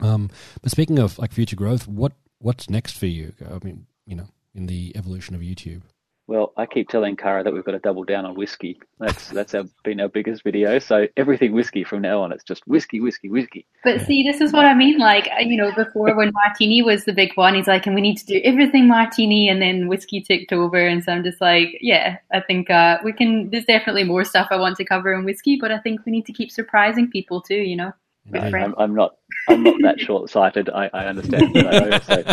[0.00, 0.30] Um,
[0.62, 3.32] but speaking of like future growth, what what's next for you?
[3.44, 5.82] I mean, you know, in the evolution of YouTube.
[6.28, 8.78] Well, I keep telling Kara that we've got to double down on whiskey.
[9.00, 10.78] That's that's our, been our biggest video.
[10.78, 13.64] So everything whiskey from now on, it's just whiskey, whiskey, whiskey.
[13.82, 14.98] But see, this is what I mean.
[14.98, 18.18] Like you know, before when martini was the big one, he's like, and we need
[18.18, 20.76] to do everything martini, and then whiskey took over.
[20.76, 23.48] And so I'm just like, yeah, I think uh, we can.
[23.48, 26.26] There's definitely more stuff I want to cover in whiskey, but I think we need
[26.26, 27.54] to keep surprising people too.
[27.54, 27.92] You know.
[28.34, 29.16] I'm, I'm, not.
[29.48, 30.68] I'm not that short-sighted.
[30.68, 32.24] I, I understand, but I also,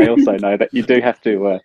[0.00, 1.46] I also know that you do have to.
[1.46, 1.58] Uh,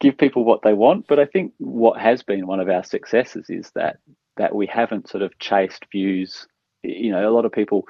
[0.00, 1.06] give people what they want.
[1.06, 3.98] But I think what has been one of our successes is that
[4.36, 6.46] that we haven't sort of chased views.
[6.82, 7.84] You know, a lot of people.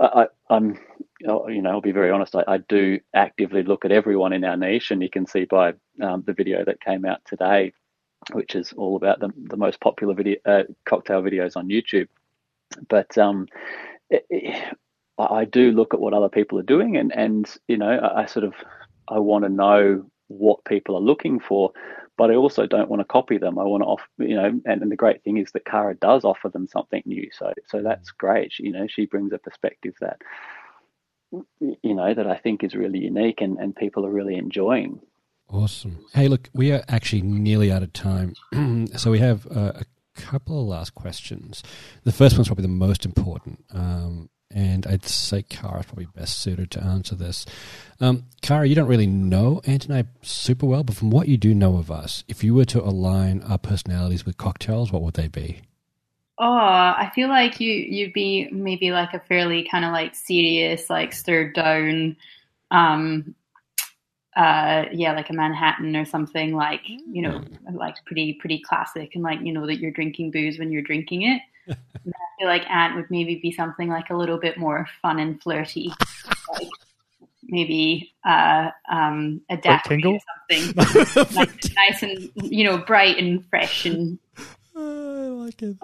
[0.00, 0.78] I, am
[1.20, 2.36] you know, I'll be very honest.
[2.36, 5.74] I, I, do actively look at everyone in our niche, and you can see by
[6.00, 7.72] um, the video that came out today,
[8.32, 12.08] which is all about the, the most popular video uh, cocktail videos on YouTube.
[12.88, 13.48] But um,
[14.10, 14.76] it, it,
[15.18, 18.26] I do look at what other people are doing, and and you know, I, I
[18.26, 18.54] sort of
[19.08, 21.72] I want to know what people are looking for,
[22.16, 23.58] but I also don't want to copy them.
[23.58, 26.24] I want to offer, you know, and, and the great thing is that Kara does
[26.24, 27.28] offer them something new.
[27.32, 28.52] So, so that's great.
[28.52, 30.20] She, you know, she brings a perspective that,
[31.30, 35.00] you know, that I think is really unique and, and people are really enjoying.
[35.48, 36.04] Awesome.
[36.12, 38.34] Hey, look, we are actually nearly out of time.
[38.96, 41.62] so we have uh, a couple of last questions.
[42.04, 43.64] The first one's probably the most important.
[43.72, 47.44] Um, and I'd say Kara's probably best suited to answer this.
[48.00, 51.36] Um, Kara, you don't really know Ant and I super well, but from what you
[51.36, 55.14] do know of us, if you were to align our personalities with cocktails, what would
[55.14, 55.62] they be?
[56.40, 60.88] Oh, I feel like you you'd be maybe like a fairly kind of like serious,
[60.88, 62.16] like stirred down,
[62.70, 63.34] um,
[64.36, 67.42] uh, yeah, like a Manhattan or something like you know,
[67.72, 71.22] like pretty pretty classic, and like you know that you're drinking booze when you're drinking
[71.22, 71.42] it.
[71.68, 75.18] And I feel like Ant would maybe be something like a little bit more fun
[75.18, 75.92] and flirty,
[76.52, 76.68] like
[77.44, 80.14] maybe uh, um, a daiquiri tingle?
[80.14, 80.20] or
[80.74, 84.18] something, like nice and you know bright and fresh and
[84.76, 85.76] I like it.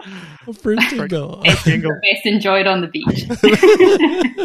[0.46, 1.42] A fruit tingle.
[1.42, 1.98] best, Jingle.
[2.00, 3.26] best enjoyed on the beach.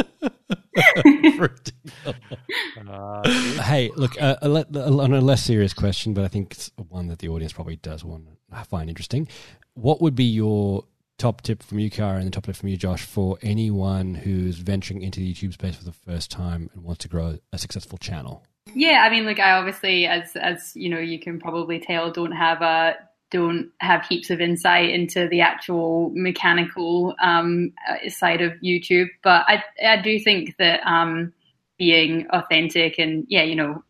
[2.89, 3.29] Uh,
[3.61, 7.07] hey, look, uh, a le- on a less serious question, but I think it's one
[7.07, 9.27] that the audience probably does want to find interesting.
[9.75, 10.85] What would be your
[11.19, 14.57] top tip from you, Kara, and the top tip from you, Josh, for anyone who's
[14.57, 17.99] venturing into the YouTube space for the first time and wants to grow a successful
[17.99, 18.43] channel?
[18.73, 22.31] Yeah, I mean, like I obviously, as as you know, you can probably tell, don't
[22.31, 22.95] have a
[23.31, 29.45] don't have heaps of insight into the actual mechanical um, uh, side of YouTube, but
[29.47, 31.33] I I do think that um,
[31.77, 33.83] being authentic and yeah, you know,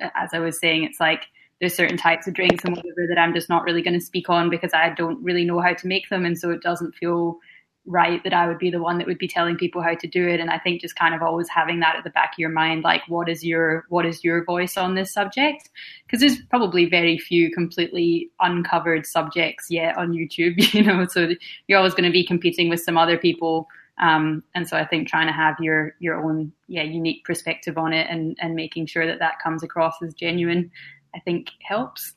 [0.00, 1.26] as I was saying, it's like
[1.60, 4.28] there's certain types of drinks and whatever that I'm just not really going to speak
[4.28, 7.38] on because I don't really know how to make them, and so it doesn't feel
[7.86, 10.26] right that I would be the one that would be telling people how to do
[10.26, 10.40] it.
[10.40, 12.82] And I think just kind of always having that at the back of your mind,
[12.82, 15.68] like what is your what is your voice on this subject?
[16.06, 21.06] Because there's probably very few completely uncovered subjects yet on YouTube, you know.
[21.06, 21.30] So
[21.68, 23.68] you're always going to be competing with some other people.
[24.02, 27.92] Um, and so I think trying to have your your own yeah unique perspective on
[27.92, 30.70] it and and making sure that that comes across as genuine,
[31.14, 32.14] I think helps.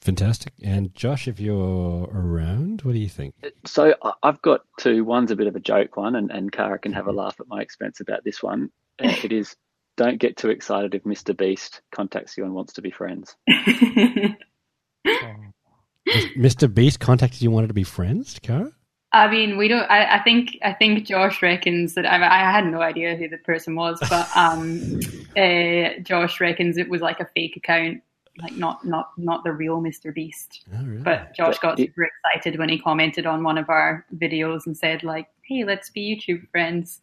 [0.00, 0.52] Fantastic.
[0.64, 3.34] And Josh, if you're around, what do you think?
[3.64, 5.04] So I- I've got two.
[5.04, 7.46] One's a bit of a joke one, and, and Kara can have a laugh at
[7.46, 8.70] my expense about this one.
[8.98, 9.54] It is
[9.96, 11.36] don't get too excited if Mr.
[11.36, 13.36] Beast contacts you and wants to be friends.
[16.36, 16.72] Mr.
[16.72, 18.72] Beast contacted you and wanted to be friends, Kara?
[19.12, 19.88] I mean, we don't.
[19.90, 23.36] I, I think I think Josh reckons that I, I had no idea who the
[23.36, 25.00] person was, but um,
[25.36, 28.02] uh, Josh reckons it was like a fake account,
[28.38, 30.14] like not not not the real Mr.
[30.14, 30.64] Beast.
[30.74, 31.02] Oh, really?
[31.02, 35.02] But Josh got super excited when he commented on one of our videos and said
[35.02, 37.00] like, "Hey, let's be YouTube friends."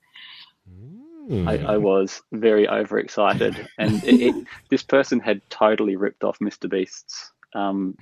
[1.27, 1.47] Hmm.
[1.47, 6.69] I, I was very overexcited, and it, it, this person had totally ripped off Mr.
[6.69, 7.95] Beast's um,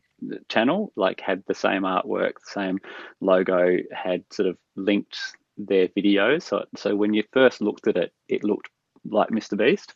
[0.47, 0.93] channel.
[0.95, 2.79] Like had the same artwork, the same
[3.19, 5.17] logo, had sort of linked
[5.57, 6.43] their videos.
[6.43, 8.69] So, so when you first looked at it, it looked
[9.09, 9.57] like Mr.
[9.57, 9.93] Beast,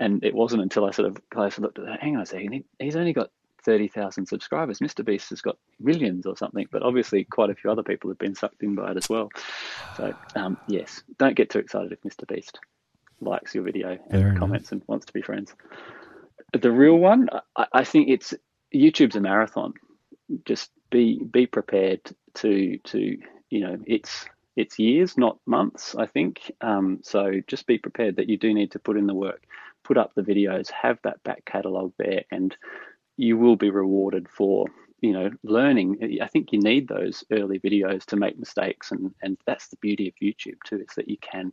[0.00, 2.00] and it wasn't until I sort of closer looked at it.
[2.00, 3.30] Hang on a second, he, he's only got
[3.64, 4.80] thirty thousand subscribers.
[4.80, 5.04] Mr.
[5.04, 8.34] Beast has got millions or something, but obviously quite a few other people have been
[8.34, 9.30] sucked in by it as well.
[9.96, 12.26] So um, yes, don't get too excited if Mr.
[12.26, 12.58] Beast
[13.20, 14.38] likes your video and Fair enough.
[14.38, 15.54] comments and wants to be friends.
[16.52, 18.34] The real one, I, I think it's
[18.74, 19.74] YouTube's a marathon.
[20.44, 22.00] Just be be prepared
[22.34, 23.18] to to
[23.50, 24.26] you know it's
[24.56, 25.94] it's years, not months.
[25.94, 27.40] I think um, so.
[27.46, 29.42] Just be prepared that you do need to put in the work,
[29.84, 32.56] put up the videos, have that back catalogue there, and
[33.16, 34.66] you will be rewarded for
[35.00, 36.18] you know learning.
[36.22, 40.08] I think you need those early videos to make mistakes, and and that's the beauty
[40.08, 41.52] of YouTube too, is that you can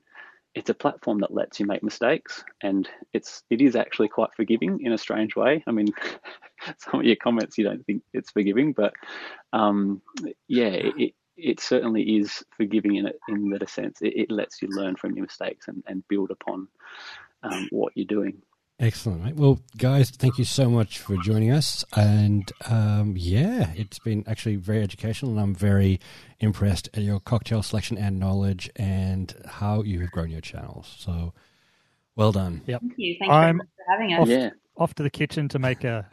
[0.54, 4.80] it's a platform that lets you make mistakes and it's it is actually quite forgiving
[4.82, 5.88] in a strange way i mean
[6.78, 8.94] some of your comments you don't think it's forgiving but
[9.54, 10.02] um,
[10.48, 10.68] yeah
[10.98, 14.68] it, it certainly is forgiving in it in that a sense it, it lets you
[14.70, 16.68] learn from your mistakes and, and build upon
[17.44, 18.42] um, what you're doing
[18.80, 19.36] Excellent, mate.
[19.36, 21.86] Well, guys, thank you so much for joining us.
[21.96, 26.00] And um, yeah, it's been actually very educational, and I'm very
[26.40, 30.96] impressed at your cocktail selection and knowledge and how you have grown your channels.
[30.98, 31.32] So,
[32.16, 32.64] well done.
[32.66, 32.82] yep.
[32.82, 33.18] Thank you.
[33.20, 34.22] Thank you I'm for having us.
[34.22, 36.10] off, yeah off to the kitchen to make a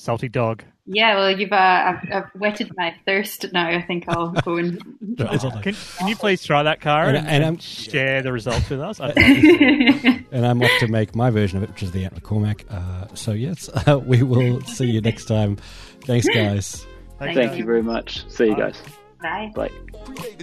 [0.00, 0.64] salty dog.
[0.86, 3.68] Yeah, well, you've uh, I've, I've whetted my thirst now.
[3.68, 4.80] I think I'll go and.
[5.18, 7.58] It's all like- Can, can you please try that, Kara, And- and, and and I'm-
[7.58, 8.98] share the results with us?
[10.32, 12.62] And I'm off to make my version of it, which is the Ant McCormack.
[12.70, 15.56] Uh, so, yes, uh, we will see you next time.
[16.04, 16.86] Thanks, guys.
[17.18, 17.58] Thank thank you.
[17.58, 18.60] you very much see you Bye.
[18.60, 18.82] guys
[19.20, 19.52] Bye.
[19.54, 19.70] bye
[20.14, 20.38] Create